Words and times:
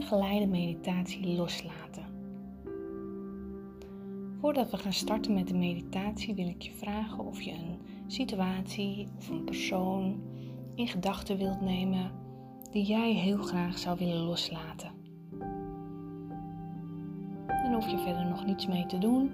een 0.00 0.06
geleide 0.06 0.46
meditatie 0.46 1.36
loslaten. 1.36 2.04
Voordat 4.40 4.70
we 4.70 4.76
gaan 4.76 4.92
starten 4.92 5.34
met 5.34 5.48
de 5.48 5.54
meditatie 5.54 6.34
wil 6.34 6.48
ik 6.48 6.62
je 6.62 6.72
vragen 6.72 7.24
of 7.24 7.42
je 7.42 7.50
een 7.50 7.78
situatie 8.06 9.08
of 9.16 9.28
een 9.28 9.44
persoon 9.44 10.22
in 10.74 10.88
gedachten 10.88 11.36
wilt 11.36 11.60
nemen 11.60 12.10
die 12.70 12.84
jij 12.84 13.12
heel 13.12 13.42
graag 13.42 13.78
zou 13.78 13.98
willen 13.98 14.22
loslaten. 14.22 14.90
En 17.46 17.72
hoef 17.72 17.90
je 17.90 17.98
verder 17.98 18.26
nog 18.26 18.46
niets 18.46 18.66
mee 18.66 18.86
te 18.86 18.98
doen, 18.98 19.32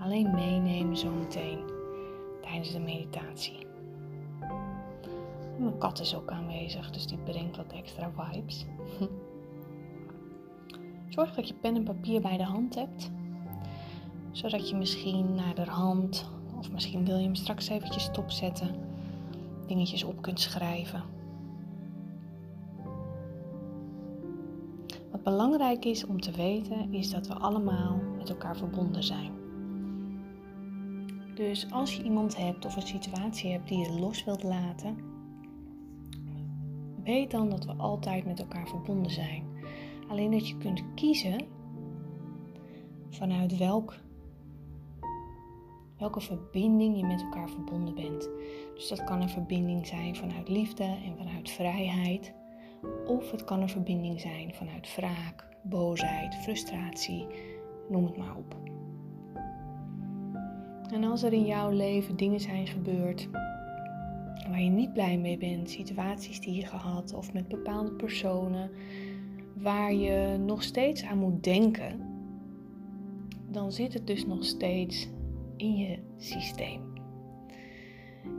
alleen 0.00 0.34
meenemen 0.34 0.96
zometeen 0.96 1.58
tijdens 2.40 2.72
de 2.72 2.80
meditatie. 2.80 3.66
mijn 5.58 5.78
kat 5.78 6.00
is 6.00 6.16
ook 6.16 6.30
aanwezig, 6.30 6.90
dus 6.90 7.06
die 7.06 7.18
brengt 7.18 7.56
wat 7.56 7.72
extra 7.72 8.10
vibes. 8.10 8.66
Zorg 11.14 11.34
dat 11.34 11.48
je 11.48 11.54
pen 11.54 11.76
en 11.76 11.82
papier 11.82 12.20
bij 12.20 12.36
de 12.36 12.44
hand 12.44 12.74
hebt, 12.74 13.10
zodat 14.30 14.68
je 14.68 14.76
misschien 14.76 15.34
naar 15.34 15.54
de 15.54 15.64
hand, 15.64 16.30
of 16.58 16.72
misschien 16.72 17.04
wil 17.04 17.16
je 17.16 17.24
hem 17.24 17.34
straks 17.34 17.68
eventjes 17.68 18.04
stopzetten, 18.04 18.74
dingetjes 19.66 20.04
op 20.04 20.22
kunt 20.22 20.40
schrijven. 20.40 21.02
Wat 25.10 25.22
belangrijk 25.22 25.84
is 25.84 26.06
om 26.06 26.20
te 26.20 26.30
weten, 26.30 26.92
is 26.92 27.10
dat 27.10 27.26
we 27.26 27.34
allemaal 27.34 28.00
met 28.16 28.28
elkaar 28.28 28.56
verbonden 28.56 29.04
zijn. 29.04 29.32
Dus 31.34 31.70
als 31.70 31.96
je 31.96 32.02
iemand 32.02 32.36
hebt 32.36 32.64
of 32.64 32.76
een 32.76 32.86
situatie 32.86 33.52
hebt 33.52 33.68
die 33.68 33.78
je 33.78 33.98
los 34.00 34.24
wilt 34.24 34.42
laten, 34.42 34.96
weet 37.04 37.30
dan 37.30 37.50
dat 37.50 37.64
we 37.64 37.72
altijd 37.72 38.24
met 38.24 38.38
elkaar 38.40 38.68
verbonden 38.68 39.10
zijn. 39.10 39.51
Alleen 40.08 40.30
dat 40.30 40.48
je 40.48 40.58
kunt 40.58 40.82
kiezen 40.94 41.40
vanuit 43.08 43.56
welk, 43.56 43.94
welke 45.98 46.20
verbinding 46.20 46.96
je 46.96 47.04
met 47.04 47.22
elkaar 47.22 47.48
verbonden 47.48 47.94
bent. 47.94 48.30
Dus 48.74 48.88
dat 48.88 49.04
kan 49.04 49.22
een 49.22 49.28
verbinding 49.28 49.86
zijn 49.86 50.16
vanuit 50.16 50.48
liefde 50.48 50.84
en 50.84 51.16
vanuit 51.16 51.50
vrijheid. 51.50 52.34
Of 53.06 53.30
het 53.30 53.44
kan 53.44 53.60
een 53.60 53.68
verbinding 53.68 54.20
zijn 54.20 54.54
vanuit 54.54 54.94
wraak, 54.96 55.48
boosheid, 55.62 56.34
frustratie, 56.34 57.26
noem 57.88 58.04
het 58.04 58.16
maar 58.16 58.36
op. 58.36 58.56
En 60.92 61.04
als 61.04 61.22
er 61.22 61.32
in 61.32 61.46
jouw 61.46 61.70
leven 61.70 62.16
dingen 62.16 62.40
zijn 62.40 62.66
gebeurd 62.66 63.28
waar 64.48 64.62
je 64.62 64.70
niet 64.70 64.92
blij 64.92 65.18
mee 65.18 65.38
bent, 65.38 65.70
situaties 65.70 66.40
die 66.40 66.54
je 66.54 66.66
gehad 66.66 67.14
of 67.14 67.32
met 67.32 67.48
bepaalde 67.48 67.92
personen 67.92 68.70
waar 69.54 69.94
je 69.94 70.36
nog 70.38 70.62
steeds 70.62 71.04
aan 71.04 71.18
moet 71.18 71.44
denken, 71.44 72.00
dan 73.48 73.72
zit 73.72 73.92
het 73.92 74.06
dus 74.06 74.26
nog 74.26 74.44
steeds 74.44 75.08
in 75.56 75.76
je 75.76 75.98
systeem. 76.16 76.80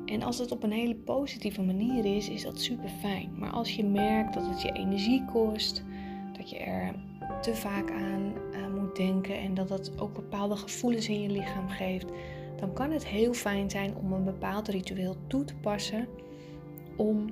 En 0.06 0.23
als 0.23 0.38
het 0.38 0.52
op 0.52 0.64
een 0.64 0.72
hele 0.72 0.95
positieve 0.95 1.61
manier 1.61 2.06
is, 2.16 2.30
is 2.30 2.44
dat 2.44 2.59
super 2.59 2.89
fijn. 2.89 3.31
Maar 3.38 3.52
als 3.52 3.75
je 3.75 3.84
merkt 3.84 4.34
dat 4.34 4.47
het 4.47 4.61
je 4.61 4.72
energie 4.72 5.25
kost, 5.25 5.84
dat 6.38 6.50
je 6.50 6.58
er 6.58 6.95
te 7.41 7.56
vaak 7.56 7.91
aan, 7.91 8.34
aan 8.64 8.80
moet 8.80 8.95
denken 8.95 9.38
en 9.38 9.53
dat 9.53 9.67
dat 9.67 10.00
ook 10.00 10.14
bepaalde 10.14 10.56
gevoelens 10.56 11.09
in 11.09 11.22
je 11.22 11.30
lichaam 11.30 11.69
geeft, 11.69 12.08
dan 12.59 12.73
kan 12.73 12.91
het 12.91 13.08
heel 13.08 13.34
fijn 13.34 13.69
zijn 13.69 13.95
om 13.95 14.14
een 14.14 14.23
bepaald 14.23 14.67
ritueel 14.67 15.16
toe 15.28 15.44
te 15.44 15.56
passen 15.56 16.08
om 16.97 17.25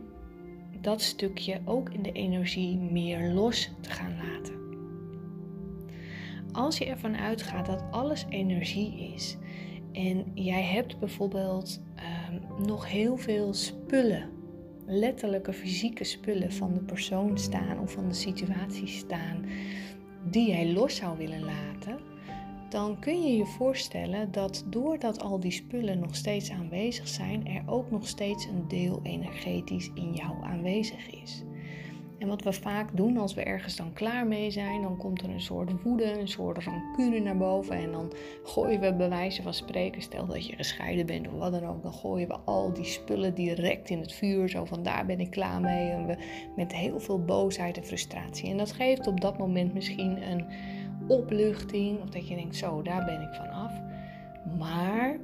dat 0.82 1.02
stukje 1.02 1.62
ook 1.66 1.90
in 1.90 2.02
de 2.02 2.12
energie 2.12 2.78
meer 2.78 3.31
los 3.34 3.72
te 3.81 3.90
gaan 3.90 4.16
laten. 4.16 4.59
Als 6.52 6.78
je 6.78 6.86
ervan 6.86 7.18
uitgaat 7.18 7.66
dat 7.66 7.84
alles 7.92 8.25
energie 8.30 9.14
is 9.14 9.38
en 9.91 10.31
jij 10.34 10.64
hebt 10.64 11.00
bijvoorbeeld 11.00 11.81
um, 12.30 12.66
nog 12.66 12.90
heel 12.90 13.18
veel 13.18 13.53
spullen, 13.53 14.30
letterlijke 14.86 15.53
fysieke 15.53 16.03
spullen 16.03 16.52
van 16.52 16.74
de 16.74 16.84
persoon 16.84 17.38
staan 17.38 17.80
of 17.80 17.91
van 17.91 18.08
de 18.08 18.14
situatie 18.14 18.88
staan, 18.88 19.46
die 20.30 20.47
jij 20.47 20.72
los 20.72 20.96
zou 20.96 21.18
willen 21.18 21.44
laten, 21.44 22.10
dan 22.72 23.00
kun 23.00 23.22
je 23.22 23.38
je 23.38 23.46
voorstellen 23.46 24.32
dat 24.32 24.64
doordat 24.68 25.22
al 25.22 25.40
die 25.40 25.52
spullen 25.52 26.00
nog 26.00 26.16
steeds 26.16 26.52
aanwezig 26.52 27.08
zijn, 27.08 27.48
er 27.48 27.64
ook 27.66 27.92
nog 27.92 28.08
steeds 28.08 28.46
een 28.46 28.68
deel 28.68 29.00
energetisch 29.04 29.92
in 29.94 30.14
jou 30.14 30.44
aanwezig 30.44 31.09
is. 31.22 31.44
En 32.22 32.28
wat 32.28 32.44
we 32.44 32.54
vaak 32.54 32.98
doen 32.98 33.18
als 33.18 33.34
we 33.34 33.44
ergens 33.44 33.76
dan 33.76 33.94
klaar 33.94 34.28
mee 34.28 34.52
zijn, 34.52 34.82
dan 34.82 34.98
komt 34.98 35.22
er 35.22 35.30
een 35.30 35.42
soort 35.42 35.84
woede, 35.84 36.20
een 36.20 36.28
soort 36.28 36.64
rancune 36.64 37.20
naar 37.20 37.38
boven. 37.38 37.76
En 37.76 37.92
dan 37.92 38.14
gooien 38.44 38.80
we 38.80 38.94
bij 38.94 39.09
wijze 39.09 39.42
van 39.42 39.53
spreken, 39.53 40.02
stel 40.02 40.26
dat 40.26 40.48
je 40.48 40.56
gescheiden 40.56 41.06
bent 41.06 41.28
of 41.28 41.34
wat 41.34 41.52
dan 41.52 41.66
ook, 41.66 41.84
dan 41.84 41.94
gooien 41.94 42.28
we 42.28 42.38
al 42.46 42.74
die 42.74 42.86
spullen 42.86 43.34
direct 43.34 43.90
in 43.90 44.00
het 44.00 44.14
vuur. 44.14 44.50
Zo 44.50 44.66
van 44.66 44.84
daar 44.84 45.06
ben 45.06 45.20
ik 45.20 45.32
klaar 45.32 45.62
mee. 45.62 45.90
En 45.90 46.06
we 46.06 46.18
met 46.56 46.74
heel 46.76 47.00
veel 47.00 47.26
boosheid 47.26 47.78
en 47.78 47.86
frustratie. 47.86 48.50
En 48.50 48.58
dat 48.58 48.72
geeft 48.72 49.08
op 49.08 49.22
dat 49.22 49.38
moment 49.38 49.74
misschien 49.74 50.32
een 50.32 50.46
opluchting. 51.11 52.01
Of 52.01 52.09
dat 52.09 52.27
je 52.27 52.35
denkt, 52.35 52.55
zo, 52.55 52.81
daar 52.81 53.05
ben 53.05 53.22
ik 53.22 53.33
van 53.33 53.49
af. 53.49 53.73
Maar 54.57 55.19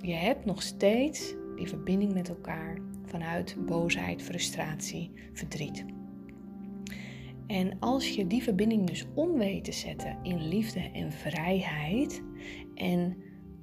je 0.00 0.14
hebt 0.14 0.44
nog 0.44 0.62
steeds 0.62 1.34
die 1.56 1.68
verbinding 1.68 2.12
met 2.12 2.28
elkaar 2.28 2.78
vanuit 3.04 3.56
boosheid, 3.66 4.22
frustratie, 4.22 5.10
verdriet. 5.32 5.84
En 7.46 7.76
als 7.80 8.08
je 8.10 8.26
die 8.26 8.42
verbinding 8.42 8.86
dus 8.86 9.06
om 9.14 9.38
weet 9.38 9.64
te 9.64 9.72
zetten 9.72 10.18
in 10.22 10.48
liefde 10.48 10.90
en 10.92 11.12
vrijheid 11.12 12.22
en 12.74 13.16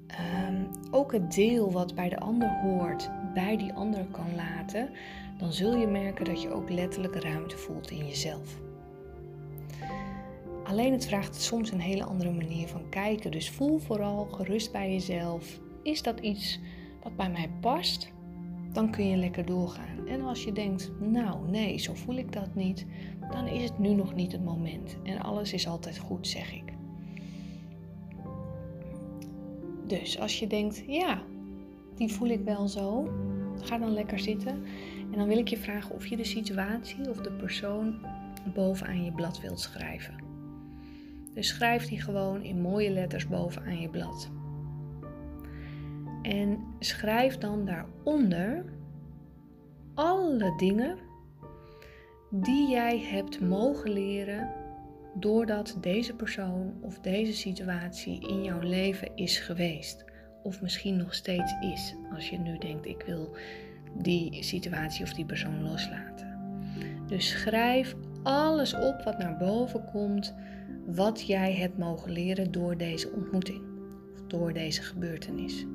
ehm, 0.07 0.63
ook 0.91 1.11
het 1.11 1.33
deel 1.33 1.71
wat 1.71 1.95
bij 1.95 2.09
de 2.09 2.19
ander 2.19 2.49
hoort 2.61 3.09
bij 3.33 3.57
die 3.57 3.73
ander 3.73 4.05
kan 4.11 4.35
laten, 4.35 4.89
dan 5.37 5.53
zul 5.53 5.75
je 5.75 5.87
merken 5.87 6.25
dat 6.25 6.41
je 6.41 6.53
ook 6.53 6.69
letterlijk 6.69 7.15
ruimte 7.15 7.57
voelt 7.57 7.91
in 7.91 8.05
jezelf. 8.05 8.70
Alleen 10.71 10.91
het 10.91 11.05
vraagt 11.05 11.41
soms 11.41 11.71
een 11.71 11.79
hele 11.79 12.03
andere 12.03 12.31
manier 12.31 12.67
van 12.67 12.89
kijken. 12.89 13.31
Dus 13.31 13.49
voel 13.49 13.77
vooral 13.77 14.25
gerust 14.25 14.71
bij 14.71 14.91
jezelf. 14.91 15.59
Is 15.83 16.01
dat 16.01 16.19
iets 16.19 16.59
wat 17.03 17.15
bij 17.15 17.29
mij 17.29 17.49
past? 17.59 18.11
Dan 18.73 18.91
kun 18.91 19.07
je 19.07 19.17
lekker 19.17 19.45
doorgaan. 19.45 20.07
En 20.07 20.21
als 20.21 20.43
je 20.43 20.51
denkt, 20.51 20.91
nou 20.99 21.49
nee, 21.49 21.77
zo 21.77 21.93
voel 21.93 22.15
ik 22.15 22.31
dat 22.31 22.55
niet, 22.55 22.85
dan 23.31 23.47
is 23.47 23.63
het 23.63 23.79
nu 23.79 23.93
nog 23.93 24.15
niet 24.15 24.31
het 24.31 24.43
moment. 24.43 24.97
En 25.03 25.21
alles 25.21 25.53
is 25.53 25.67
altijd 25.67 25.97
goed, 25.97 26.27
zeg 26.27 26.53
ik. 26.53 26.73
Dus 29.87 30.19
als 30.19 30.39
je 30.39 30.47
denkt, 30.47 30.83
ja, 30.87 31.21
die 31.95 32.11
voel 32.13 32.29
ik 32.29 32.43
wel 32.43 32.67
zo, 32.67 33.09
ga 33.61 33.77
dan 33.77 33.93
lekker 33.93 34.19
zitten. 34.19 34.63
En 35.11 35.17
dan 35.17 35.27
wil 35.27 35.37
ik 35.37 35.47
je 35.47 35.57
vragen 35.57 35.95
of 35.95 36.05
je 36.05 36.17
de 36.17 36.23
situatie 36.23 37.09
of 37.09 37.17
de 37.17 37.31
persoon 37.31 37.95
bovenaan 38.53 39.03
je 39.03 39.11
blad 39.11 39.41
wilt 39.41 39.59
schrijven. 39.59 40.30
Dus 41.33 41.47
schrijf 41.47 41.87
die 41.87 42.01
gewoon 42.01 42.43
in 42.43 42.61
mooie 42.61 42.89
letters 42.89 43.27
bovenaan 43.27 43.81
je 43.81 43.89
blad. 43.89 44.29
En 46.21 46.59
schrijf 46.79 47.37
dan 47.37 47.65
daaronder 47.65 48.65
alle 49.93 50.53
dingen 50.57 50.97
die 52.29 52.69
jij 52.69 52.99
hebt 52.99 53.41
mogen 53.41 53.91
leren 53.91 54.49
doordat 55.13 55.77
deze 55.81 56.13
persoon 56.15 56.73
of 56.81 56.99
deze 56.99 57.33
situatie 57.33 58.27
in 58.27 58.43
jouw 58.43 58.59
leven 58.59 59.15
is 59.15 59.39
geweest. 59.39 60.05
Of 60.43 60.61
misschien 60.61 60.97
nog 60.97 61.13
steeds 61.13 61.53
is, 61.59 61.95
als 62.13 62.29
je 62.29 62.37
nu 62.37 62.57
denkt 62.57 62.85
ik 62.85 63.03
wil 63.05 63.35
die 63.93 64.43
situatie 64.43 65.03
of 65.03 65.13
die 65.13 65.25
persoon 65.25 65.63
loslaten. 65.63 66.39
Dus 67.07 67.29
schrijf 67.29 67.95
alles 68.23 68.73
op 68.73 69.01
wat 69.03 69.17
naar 69.17 69.37
boven 69.37 69.85
komt 69.85 70.35
wat 70.85 71.27
jij 71.27 71.53
hebt 71.53 71.77
mogen 71.77 72.11
leren 72.11 72.51
door 72.51 72.77
deze 72.77 73.11
ontmoeting 73.11 73.61
of 74.13 74.21
door 74.27 74.53
deze 74.53 74.81
gebeurtenis. 74.81 75.65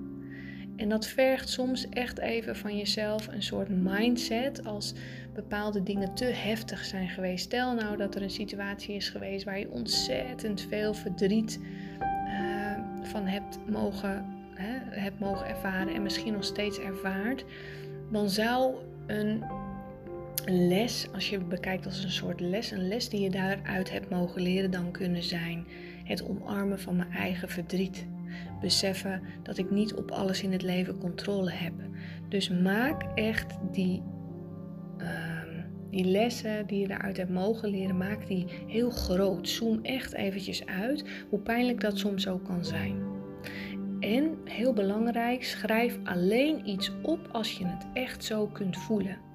En 0.77 0.89
dat 0.89 1.07
vergt 1.07 1.49
soms 1.49 1.89
echt 1.89 2.19
even 2.19 2.57
van 2.57 2.77
jezelf 2.77 3.27
een 3.27 3.43
soort 3.43 3.69
mindset 3.69 4.65
als 4.65 4.95
bepaalde 5.35 5.83
dingen 5.83 6.15
te 6.15 6.25
heftig 6.25 6.85
zijn 6.85 7.09
geweest. 7.09 7.45
Stel 7.45 7.75
nou 7.75 7.97
dat 7.97 8.15
er 8.15 8.23
een 8.23 8.31
situatie 8.31 8.95
is 8.95 9.09
geweest 9.09 9.45
waar 9.45 9.59
je 9.59 9.71
ontzettend 9.71 10.61
veel 10.61 10.95
verdriet 10.95 11.61
uh, 12.01 12.79
van 13.03 13.27
hebt 13.27 13.59
mogen, 13.71 14.25
hè, 14.55 15.01
hebt 15.01 15.19
mogen 15.19 15.47
ervaren 15.47 15.95
en 15.95 16.03
misschien 16.03 16.33
nog 16.33 16.45
steeds 16.45 16.79
ervaart. 16.79 17.45
Dan 18.11 18.31
zou 18.31 18.75
een 19.07 19.45
les, 20.49 21.09
als 21.15 21.31
je 21.31 21.37
het 21.37 21.49
bekijkt 21.49 21.87
als 21.87 22.05
een 22.05 22.11
soort 22.11 22.41
les, 22.41 22.71
een 22.71 22.89
les 22.89 23.09
die 23.09 23.21
je 23.21 23.31
daaruit 23.31 23.91
hebt 23.91 24.11
mogen 24.11 24.43
leren, 24.43 24.71
dan 24.71 24.91
kunnen 24.91 25.23
zijn 25.23 25.67
het 26.05 26.29
omarmen 26.29 26.81
van 26.81 26.97
mijn 26.97 27.13
eigen 27.13 27.49
verdriet. 27.49 28.07
Beseffen 28.61 29.23
dat 29.43 29.59
ik 29.59 29.71
niet 29.71 29.95
op 29.95 30.11
alles 30.11 30.43
in 30.43 30.53
het 30.53 30.63
leven 30.63 30.99
controle 30.99 31.51
heb. 31.51 31.73
Dus 32.29 32.49
maak 32.49 33.03
echt 33.15 33.59
die, 33.73 34.03
uh, 34.99 35.35
Die 35.91 36.05
lessen 36.05 36.67
die 36.67 36.81
je 36.81 36.89
daaruit 36.89 37.17
hebt 37.17 37.31
mogen 37.31 37.69
leren, 37.69 37.97
maak 37.97 38.27
die 38.27 38.47
heel 38.67 38.91
groot. 38.91 39.49
Zoom 39.49 39.79
echt 39.83 40.13
eventjes 40.13 40.67
uit, 40.67 41.05
hoe 41.29 41.39
pijnlijk 41.39 41.81
dat 41.81 41.99
soms 41.99 42.29
ook 42.29 42.45
kan 42.45 42.65
zijn. 42.65 43.03
En 44.01 44.39
heel 44.45 44.73
belangrijk, 44.73 45.45
schrijf 45.45 45.99
alleen 46.05 46.69
iets 46.69 46.93
op 47.03 47.29
als 47.33 47.53
je 47.59 47.67
het 47.67 47.87
echt 47.93 48.25
zo 48.25 48.47
kunt 48.47 48.77
voelen. 48.77 49.26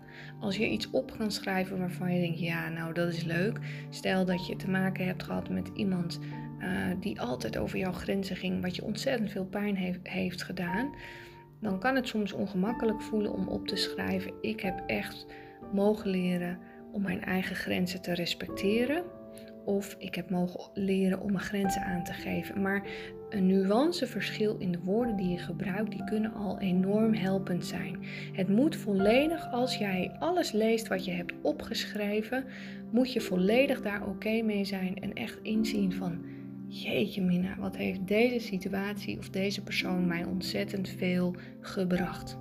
Als 0.41 0.57
je 0.57 0.69
iets 0.69 0.89
op 0.89 1.17
kan 1.17 1.31
schrijven 1.31 1.79
waarvan 1.79 2.13
je 2.13 2.21
denkt, 2.21 2.39
ja, 2.39 2.69
nou 2.69 2.93
dat 2.93 3.13
is 3.13 3.23
leuk. 3.23 3.59
Stel 3.89 4.25
dat 4.25 4.47
je 4.47 4.55
te 4.55 4.69
maken 4.69 5.05
hebt 5.05 5.23
gehad 5.23 5.49
met 5.49 5.69
iemand 5.73 6.19
uh, 6.59 6.67
die 6.99 7.21
altijd 7.21 7.57
over 7.57 7.77
jouw 7.77 7.91
grenzen 7.91 8.35
ging, 8.35 8.61
wat 8.61 8.75
je 8.75 8.83
ontzettend 8.83 9.31
veel 9.31 9.45
pijn 9.45 9.75
heeft, 9.75 10.07
heeft 10.07 10.43
gedaan. 10.43 10.95
Dan 11.59 11.79
kan 11.79 11.95
het 11.95 12.07
soms 12.07 12.31
ongemakkelijk 12.31 13.01
voelen 13.01 13.33
om 13.33 13.47
op 13.47 13.67
te 13.67 13.75
schrijven, 13.75 14.33
ik 14.41 14.59
heb 14.59 14.83
echt 14.87 15.25
mogen 15.73 16.09
leren 16.09 16.59
om 16.91 17.01
mijn 17.01 17.23
eigen 17.23 17.55
grenzen 17.55 18.01
te 18.01 18.13
respecteren. 18.13 19.03
Of 19.65 19.95
ik 19.97 20.15
heb 20.15 20.29
mogen 20.29 20.69
leren 20.73 21.21
om 21.21 21.31
mijn 21.31 21.43
grenzen 21.43 21.81
aan 21.81 22.03
te 22.03 22.13
geven. 22.13 22.61
Maar 22.61 22.83
een 23.33 23.47
nuanceverschil 23.47 24.57
in 24.57 24.71
de 24.71 24.79
woorden 24.83 25.15
die 25.15 25.29
je 25.29 25.37
gebruikt, 25.37 25.91
die 25.91 26.03
kunnen 26.03 26.33
al 26.33 26.59
enorm 26.59 27.13
helpend 27.13 27.65
zijn. 27.65 27.97
Het 28.33 28.49
moet 28.49 28.75
volledig, 28.75 29.51
als 29.51 29.75
jij 29.77 30.15
alles 30.19 30.51
leest 30.51 30.87
wat 30.87 31.05
je 31.05 31.11
hebt 31.11 31.33
opgeschreven, 31.41 32.45
moet 32.91 33.13
je 33.13 33.21
volledig 33.21 33.81
daar 33.81 34.07
oké 34.07 34.41
mee 34.41 34.65
zijn 34.65 34.95
en 34.95 35.13
echt 35.13 35.39
inzien 35.41 35.93
van, 35.93 36.25
jeetje 36.67 37.21
mina, 37.21 37.55
wat 37.59 37.77
heeft 37.77 38.07
deze 38.07 38.39
situatie 38.39 39.17
of 39.17 39.29
deze 39.29 39.63
persoon 39.63 40.07
mij 40.07 40.23
ontzettend 40.23 40.89
veel 40.89 41.35
gebracht. 41.59 42.37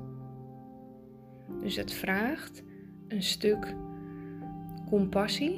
Dus 1.62 1.76
het 1.76 1.92
vraagt 1.92 2.62
een 3.08 3.22
stuk 3.22 3.74
compassie, 4.88 5.56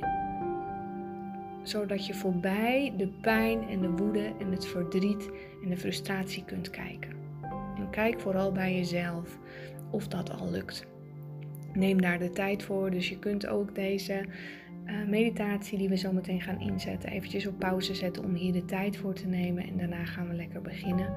zodat 1.62 2.06
je 2.06 2.14
voorbij 2.14 2.94
de 2.96 3.08
pijn 3.08 3.68
en 3.68 3.80
de 3.80 3.90
woede 3.90 4.32
en 4.40 4.52
het 4.52 4.66
verdriet 4.66 5.30
en 5.62 5.68
de 5.68 5.76
frustratie 5.76 6.44
kunt 6.44 6.70
kijken. 6.70 7.10
En 7.76 7.90
kijk 7.90 8.20
vooral 8.20 8.52
bij 8.52 8.74
jezelf 8.74 9.38
of 9.90 10.08
dat 10.08 10.30
al 10.30 10.50
lukt. 10.50 10.86
Neem 11.72 12.00
daar 12.00 12.18
de 12.18 12.30
tijd 12.30 12.62
voor, 12.62 12.90
dus 12.90 13.08
je 13.08 13.18
kunt 13.18 13.46
ook 13.46 13.74
deze 13.74 14.24
uh, 14.86 15.08
meditatie 15.08 15.78
die 15.78 15.88
we 15.88 15.96
zo 15.96 16.12
meteen 16.12 16.40
gaan 16.40 16.60
inzetten 16.60 17.10
eventjes 17.10 17.46
op 17.46 17.58
pauze 17.58 17.94
zetten 17.94 18.24
om 18.24 18.34
hier 18.34 18.52
de 18.52 18.64
tijd 18.64 18.96
voor 18.96 19.14
te 19.14 19.26
nemen 19.26 19.64
en 19.64 19.76
daarna 19.76 20.04
gaan 20.04 20.28
we 20.28 20.34
lekker 20.34 20.62
beginnen. 20.62 21.14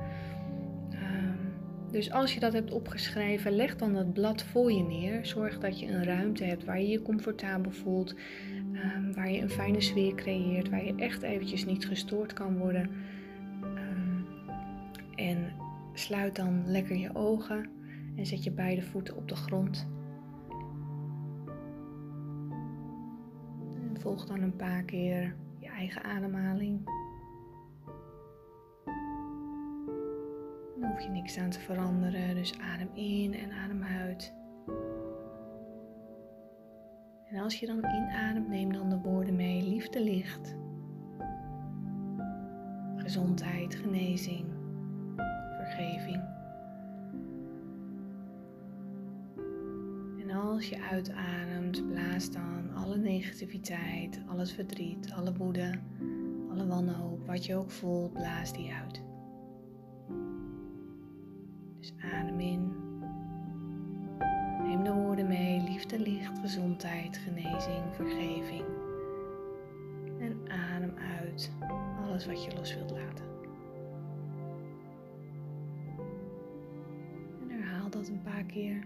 Dus 1.96 2.12
als 2.12 2.34
je 2.34 2.40
dat 2.40 2.54
hebt 2.54 2.72
opgeschreven, 2.72 3.52
leg 3.52 3.76
dan 3.76 3.94
dat 3.94 4.14
blad 4.14 4.44
voor 4.44 4.72
je 4.72 4.84
neer. 4.84 5.26
Zorg 5.26 5.60
dat 5.60 5.80
je 5.80 5.88
een 5.88 6.04
ruimte 6.04 6.44
hebt 6.44 6.66
waar 6.66 6.80
je 6.80 6.88
je 6.88 7.02
comfortabel 7.02 7.72
voelt, 7.72 8.16
um, 8.76 9.14
waar 9.14 9.32
je 9.32 9.42
een 9.42 9.50
fijne 9.50 9.82
sfeer 9.82 10.16
creëert, 10.16 10.70
waar 10.70 10.86
je 10.86 10.96
echt 10.96 11.22
eventjes 11.22 11.66
niet 11.66 11.88
gestoord 11.88 12.34
kan 12.34 12.58
worden. 12.58 12.90
Um, 13.62 14.26
en 15.16 15.54
sluit 15.94 16.36
dan 16.36 16.64
lekker 16.66 16.98
je 16.98 17.16
ogen 17.16 17.70
en 18.16 18.26
zet 18.26 18.44
je 18.44 18.52
beide 18.52 18.82
voeten 18.82 19.16
op 19.16 19.28
de 19.28 19.36
grond. 19.36 19.88
En 23.76 24.02
volg 24.02 24.26
dan 24.26 24.42
een 24.42 24.56
paar 24.56 24.84
keer 24.84 25.36
je 25.60 25.68
eigen 25.68 26.04
ademhaling. 26.04 27.04
hoef 30.96 31.04
je 31.04 31.10
niks 31.10 31.38
aan 31.38 31.50
te 31.50 31.60
veranderen. 31.60 32.36
Dus 32.36 32.60
adem 32.60 32.90
in 32.94 33.34
en 33.34 33.52
adem 33.52 33.84
uit. 33.84 34.34
Als 37.46 37.60
je 37.60 37.66
dan 37.66 37.78
inademt, 37.78 38.48
neem 38.48 38.74
dan 38.74 38.90
de 38.90 38.98
woorden 38.98 39.36
mee: 39.36 39.64
liefde, 39.64 40.04
licht, 40.04 40.56
gezondheid, 42.96 43.76
genezing, 43.76 44.46
vergeving. 45.58 46.22
En 50.22 50.32
als 50.32 50.70
je 50.70 50.82
uitademt, 50.82 51.88
blaas 51.88 52.32
dan 52.32 52.74
alle 52.76 52.98
negativiteit, 52.98 54.22
alles 54.28 54.52
verdriet, 54.52 55.12
alle 55.12 55.34
woede, 55.34 55.72
alle 56.50 56.68
wanhoop, 56.68 57.26
wat 57.26 57.46
je 57.46 57.56
ook 57.56 57.72
voelt, 57.72 58.14
blaas 58.14 58.54
die 58.54 58.74
uit. 58.74 59.05
Genezing, 67.14 67.84
vergeving. 67.92 68.66
En 70.20 70.52
adem 70.52 70.94
uit 71.20 71.52
alles 72.04 72.26
wat 72.26 72.44
je 72.44 72.56
los 72.56 72.76
wilt 72.76 72.92
laten. 72.92 73.26
En 77.42 77.50
herhaal 77.50 77.90
dat 77.90 78.08
een 78.08 78.22
paar 78.22 78.44
keer. 78.44 78.84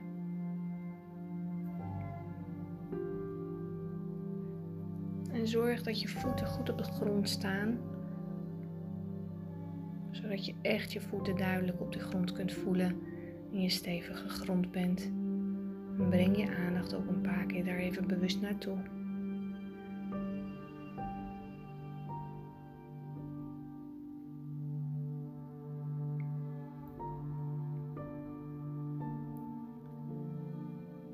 En 5.31 5.47
zorg 5.47 5.83
dat 5.83 6.01
je 6.01 6.07
voeten 6.07 6.47
goed 6.47 6.69
op 6.69 6.77
de 6.77 6.83
grond 6.83 7.29
staan 7.29 7.79
zodat 10.21 10.45
je 10.45 10.53
echt 10.61 10.93
je 10.93 11.01
voeten 11.01 11.37
duidelijk 11.37 11.81
op 11.81 11.91
de 11.91 11.99
grond 11.99 12.31
kunt 12.31 12.53
voelen 12.53 13.01
en 13.51 13.61
je 13.61 13.69
stevige 13.69 14.29
grond 14.29 14.71
bent. 14.71 15.11
Breng 16.07 16.37
je 16.37 16.55
aandacht 16.55 16.93
ook 16.93 17.07
een 17.07 17.21
paar 17.21 17.45
keer 17.45 17.65
daar 17.65 17.77
even 17.77 18.07
bewust 18.07 18.41
naartoe. 18.41 18.77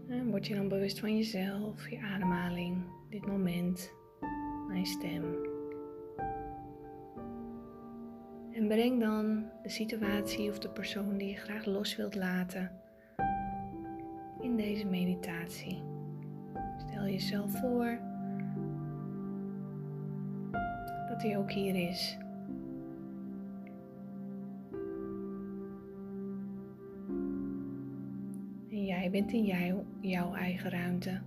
En 0.07 0.29
word 0.29 0.47
je 0.47 0.55
dan 0.55 0.67
bewust 0.67 0.99
van 0.99 1.15
jezelf, 1.15 1.89
je 1.89 1.99
ademhaling, 1.99 2.83
dit 3.09 3.25
moment, 3.27 3.93
mijn 4.67 4.85
stem. 4.85 5.23
En 8.51 8.67
breng 8.67 8.99
dan 8.99 9.45
de 9.63 9.69
situatie 9.69 10.49
of 10.49 10.59
de 10.59 10.69
persoon 10.69 11.17
die 11.17 11.29
je 11.29 11.35
graag 11.35 11.65
los 11.65 11.95
wilt 11.95 12.15
laten 12.15 12.83
in 14.41 14.55
deze 14.55 14.85
meditatie. 14.85 15.81
Stel 16.77 17.03
jezelf 17.03 17.59
voor 17.59 17.99
dat 21.09 21.21
hij 21.21 21.37
ook 21.37 21.51
hier 21.51 21.75
is. 21.89 22.17
En 28.69 28.85
jij 28.85 29.09
bent 29.11 29.31
in 29.31 29.43
jou, 29.43 29.83
jouw 29.99 30.33
eigen 30.33 30.69
ruimte. 30.69 31.21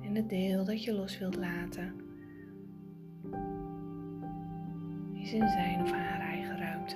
En 0.00 0.14
het 0.14 0.28
deel 0.28 0.64
dat 0.64 0.84
je 0.84 0.94
los 0.94 1.18
wilt 1.18 1.36
laten 1.36 2.08
in 5.32 5.48
zijn 5.48 5.82
of 5.82 5.90
haar 5.92 6.20
eigen 6.20 6.58
ruimte. 6.58 6.94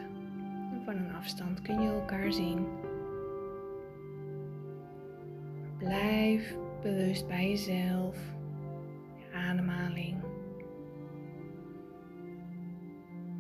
En 0.73 0.83
van 0.85 0.97
een 0.97 1.15
afstand 1.15 1.63
kun 1.63 1.81
je 1.81 1.89
elkaar 1.89 2.33
zien. 2.33 2.67
Blijf 5.85 6.57
bewust 6.83 7.27
bij 7.27 7.49
jezelf, 7.49 8.17
je 9.17 9.37
ademhaling 9.37 10.23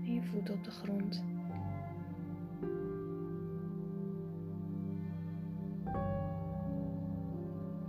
en 0.04 0.14
je 0.14 0.22
voet 0.22 0.50
op 0.50 0.64
de 0.64 0.70
grond. 0.70 1.24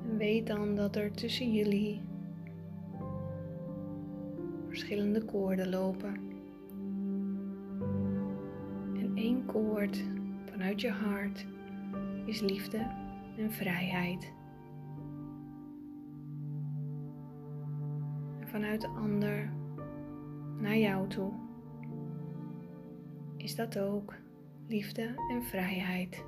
En 0.04 0.18
weet 0.18 0.48
dan 0.48 0.76
dat 0.76 0.96
er 0.96 1.12
tussen 1.12 1.54
jullie 1.54 2.02
verschillende 4.68 5.26
koorden 5.26 5.70
lopen. 5.70 6.26
koord 9.56 10.04
vanuit 10.52 10.82
je 10.82 10.90
hart 10.90 11.46
is 12.26 12.40
liefde 12.40 12.88
en 13.38 13.52
vrijheid. 13.52 14.35
De 18.82 18.88
ander 18.88 19.54
naar 20.60 20.78
jou 20.78 21.08
toe 21.08 21.32
is 23.38 23.56
dat 23.56 23.80
ook 23.80 24.14
liefde 24.68 25.14
en 25.32 25.44
vrijheid. 25.44 26.26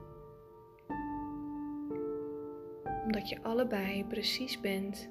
Omdat 3.03 3.29
je 3.29 3.43
allebei 3.43 4.05
precies 4.05 4.59
bent 4.59 5.09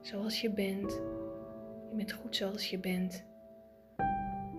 zoals 0.00 0.40
je 0.40 0.50
bent. 0.50 0.92
Je 1.90 1.96
bent 1.96 2.12
goed 2.12 2.36
zoals 2.36 2.70
je 2.70 2.78
bent. 2.78 3.24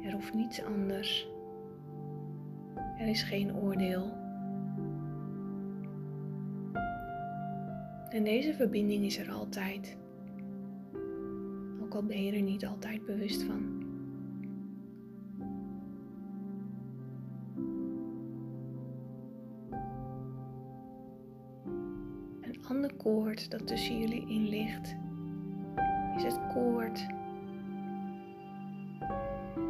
Er 0.03 0.11
hoeft 0.11 0.33
niets 0.33 0.63
anders. 0.63 1.27
Er 2.97 3.07
is 3.07 3.23
geen 3.23 3.55
oordeel. 3.55 4.19
En 8.09 8.23
deze 8.23 8.53
verbinding 8.53 9.05
is 9.05 9.17
er 9.17 9.31
altijd. 9.31 9.97
Al 11.93 12.03
ben 12.03 12.23
je 12.23 12.31
er 12.31 12.41
niet 12.41 12.65
altijd 12.65 13.05
bewust 13.05 13.43
van. 13.43 13.79
Een 22.41 22.65
ander 22.67 22.93
koord 22.93 23.51
dat 23.51 23.67
tussen 23.67 23.99
jullie 23.99 24.29
in 24.29 24.47
ligt, 24.47 24.95
is 26.15 26.23
het 26.23 26.39
koord 26.53 27.07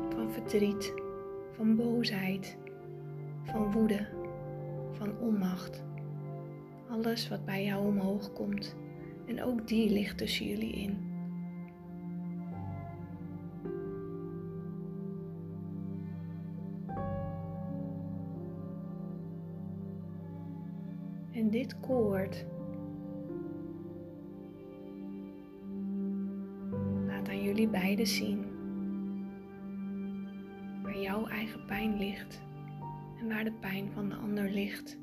van 0.10 0.32
verdriet, 0.32 0.94
van 1.51 1.75
boosheid, 1.75 2.58
van 3.44 3.72
woede, 3.72 4.08
van 4.92 5.18
onmacht. 5.20 5.84
Alles 6.90 7.30
wat 7.30 7.46
bij 7.46 7.66
jou 7.66 7.86
omhoog 7.88 8.34
komt. 8.34 8.75
En 9.25 9.44
ook 9.44 9.68
die 9.68 9.90
ligt 9.90 10.18
tussen 10.18 10.46
jullie 10.46 10.72
in. 10.72 11.11
En 21.42 21.50
dit 21.50 21.80
koord 21.80 22.46
laat 27.06 27.30
aan 27.30 27.44
jullie 27.44 27.68
beiden 27.68 28.08
zien 28.08 28.46
waar 30.84 30.98
jouw 31.00 31.28
eigen 31.28 31.66
pijn 31.66 31.98
ligt 31.98 32.42
en 33.20 33.28
waar 33.28 33.44
de 33.44 33.52
pijn 33.52 33.92
van 33.92 34.10
de 34.10 34.16
ander 34.16 34.50
ligt. 34.50 35.00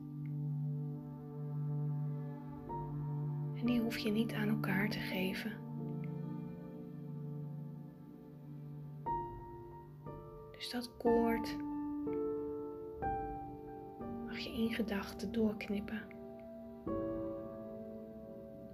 En 3.54 3.66
die 3.66 3.80
hoef 3.80 3.98
je 3.98 4.10
niet 4.10 4.32
aan 4.32 4.48
elkaar 4.48 4.88
te 4.88 4.98
geven. 4.98 5.52
Dus 10.52 10.70
dat 10.70 10.96
koord 10.96 11.56
mag 14.26 14.38
je 14.38 14.50
in 14.52 14.70
gedachten 14.70 15.32
doorknippen. 15.32 16.17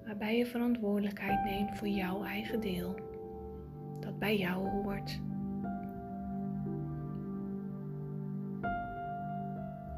Waarbij 0.04 0.38
je 0.38 0.46
verantwoordelijkheid 0.46 1.44
neemt 1.44 1.78
voor 1.78 1.88
jouw 1.88 2.24
eigen 2.24 2.60
deel. 2.60 2.94
Dat 4.00 4.18
bij 4.18 4.38
jou 4.38 4.68
hoort. 4.68 5.20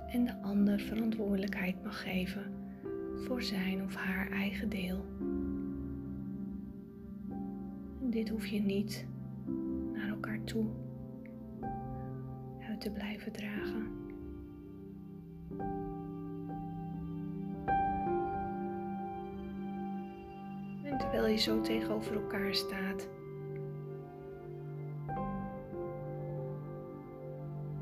En 0.07 0.25
de 0.25 0.43
ander 0.43 0.81
verantwoordelijkheid 0.81 1.85
mag 1.85 2.03
geven 2.03 2.53
voor 3.15 3.43
zijn 3.43 3.83
of 3.83 3.95
haar 3.95 4.31
eigen 4.31 4.69
deel. 4.69 5.05
Dit 8.01 8.29
hoef 8.29 8.47
je 8.47 8.61
niet 8.61 9.07
naar 9.93 10.09
elkaar 10.09 10.45
toe 10.45 10.65
uit 12.69 12.81
te 12.81 12.91
blijven 12.91 13.33
dragen. 13.33 13.87
Je 21.31 21.37
zo 21.37 21.61
tegenover 21.61 22.15
elkaar 22.15 22.55
staat, 22.55 23.09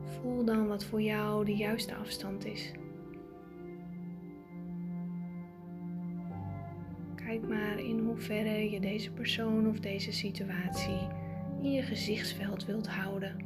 voel 0.03 0.45
dan 0.45 0.67
wat 0.67 0.85
voor 0.85 1.03
jou 1.03 1.45
de 1.45 1.57
juiste 1.57 1.95
afstand 1.95 2.45
is. 2.45 2.73
Kijk 7.15 7.49
maar 7.49 7.79
in 7.79 7.99
hoeverre 7.99 8.71
je 8.71 8.81
deze 8.81 9.13
persoon 9.13 9.69
of 9.69 9.81
deze 9.81 10.13
situatie 10.13 11.09
in 11.63 11.73
je 11.73 11.83
gezichtsveld 11.83 12.67
wilt 12.67 12.89
houden. 12.89 13.37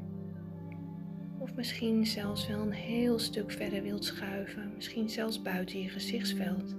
Of 1.38 1.54
misschien 1.54 2.06
zelfs 2.06 2.46
wel 2.48 2.60
een 2.60 2.72
heel 2.72 3.18
stuk 3.18 3.50
verder 3.50 3.82
wilt 3.82 4.04
schuiven, 4.04 4.72
misschien 4.74 5.08
zelfs 5.08 5.42
buiten 5.42 5.82
je 5.82 5.88
gezichtsveld. 5.88 6.76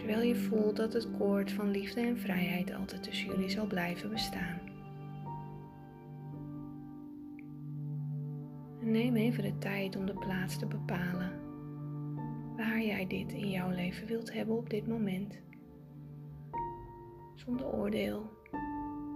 Terwijl 0.00 0.22
je 0.22 0.36
voelt 0.36 0.76
dat 0.76 0.92
het 0.92 1.08
koord 1.18 1.52
van 1.52 1.70
liefde 1.70 2.00
en 2.00 2.18
vrijheid 2.18 2.72
altijd 2.74 3.02
tussen 3.02 3.28
jullie 3.28 3.48
zal 3.48 3.66
blijven 3.66 4.10
bestaan. 4.10 4.60
En 8.80 8.90
neem 8.90 9.16
even 9.16 9.42
de 9.42 9.58
tijd 9.58 9.96
om 9.96 10.06
de 10.06 10.14
plaats 10.14 10.58
te 10.58 10.66
bepalen 10.66 11.32
waar 12.56 12.82
jij 12.82 13.06
dit 13.06 13.32
in 13.32 13.50
jouw 13.50 13.70
leven 13.70 14.06
wilt 14.06 14.32
hebben 14.32 14.56
op 14.56 14.70
dit 14.70 14.86
moment 14.86 15.40
zonder 17.34 17.66
oordeel, 17.66 18.30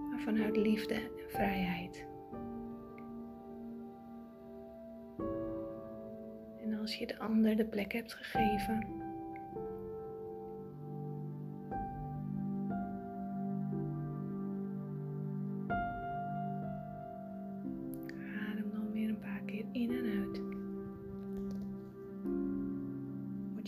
maar 0.09 0.19
vanuit 0.19 0.57
liefde 0.57 0.93
en 0.93 1.29
vrijheid. 1.29 2.05
En 6.61 6.79
als 6.79 6.95
je 6.95 7.07
de 7.07 7.19
ander 7.19 7.55
de 7.55 7.65
plek 7.65 7.91
hebt 7.91 8.13
gegeven, 8.13 9.04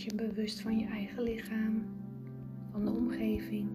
je 0.08 0.16
bewust 0.16 0.62
van 0.62 0.80
je 0.80 0.86
eigen 0.86 1.24
lichaam, 1.24 1.86
van 2.72 2.86
de 2.86 2.92
omgeving. 2.92 3.70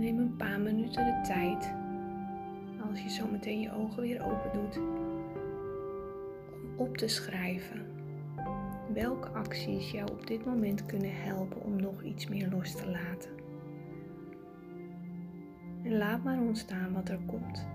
neem 0.00 0.18
een 0.18 0.36
paar 0.36 0.60
minuten 0.60 1.04
de 1.04 1.20
tijd, 1.26 1.74
als 2.90 3.02
je 3.02 3.10
zo 3.10 3.26
meteen 3.30 3.60
je 3.60 3.72
ogen 3.72 4.02
weer 4.02 4.22
open 4.22 4.52
doet, 4.52 4.76
om 4.76 5.16
op 6.76 6.96
te 6.96 7.08
schrijven 7.08 7.86
welke 8.92 9.28
acties 9.28 9.90
jou 9.90 10.10
op 10.10 10.26
dit 10.26 10.44
moment 10.44 10.86
kunnen 10.86 11.22
helpen 11.22 11.62
om 11.62 11.80
nog 11.80 12.02
iets 12.02 12.26
meer 12.26 12.48
los 12.50 12.74
te 12.74 12.90
laten. 12.90 13.30
En 15.82 15.96
laat 15.96 16.24
maar 16.24 16.40
ontstaan 16.40 16.92
wat 16.92 17.08
er 17.08 17.20
komt, 17.26 17.66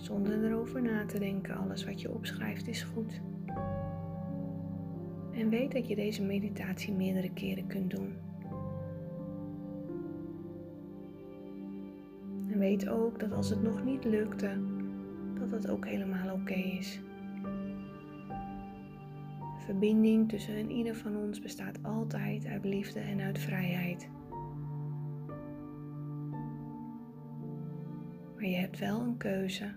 zonder 0.00 0.44
erover 0.44 0.82
na 0.82 1.06
te 1.06 1.18
denken. 1.18 1.56
Alles 1.56 1.84
wat 1.84 2.00
je 2.00 2.10
opschrijft 2.10 2.68
is 2.68 2.82
goed. 2.82 3.20
En 5.32 5.48
weet 5.48 5.72
dat 5.72 5.88
je 5.88 5.94
deze 5.94 6.22
meditatie 6.22 6.92
meerdere 6.92 7.32
keren 7.32 7.66
kunt 7.66 7.90
doen. 7.90 8.12
weet 12.60 12.88
ook 12.88 13.20
dat 13.20 13.32
als 13.32 13.50
het 13.50 13.62
nog 13.62 13.84
niet 13.84 14.04
lukte, 14.04 14.58
dat 15.38 15.50
dat 15.50 15.68
ook 15.68 15.86
helemaal 15.86 16.34
oké 16.34 16.54
is. 16.54 17.00
De 19.38 19.64
verbinding 19.64 20.28
tussen 20.28 20.56
een 20.56 20.70
ieder 20.70 20.94
van 20.94 21.16
ons 21.16 21.40
bestaat 21.40 21.82
altijd 21.82 22.46
uit 22.46 22.64
liefde 22.64 23.00
en 23.00 23.20
uit 23.20 23.38
vrijheid. 23.38 24.08
Maar 28.34 28.48
je 28.48 28.56
hebt 28.56 28.78
wel 28.78 29.00
een 29.00 29.16
keuze. 29.16 29.72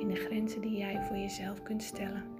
In 0.00 0.08
de 0.08 0.16
grenzen 0.16 0.60
die 0.60 0.76
jij 0.76 1.02
voor 1.08 1.16
jezelf 1.16 1.62
kunt 1.62 1.82
stellen. 1.82 2.39